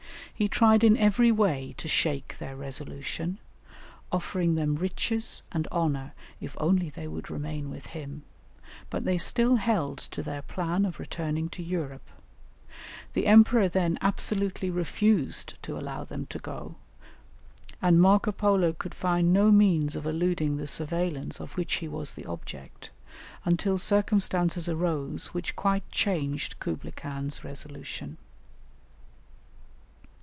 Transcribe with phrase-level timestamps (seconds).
[0.33, 3.37] He tried in every way to shake their resolution,
[4.11, 8.23] offering them riches and honour if only they would remain with him,
[8.89, 12.09] but they still held to their plan of returning to Europe;
[13.13, 16.73] the Emperor then absolutely refused to allow them to go,
[17.79, 22.13] and Marco Polo could find no means of eluding the surveillance of which he was
[22.15, 22.89] the object,
[23.45, 28.17] until circumstances arose which quite changed Kublaï Khan's resolution.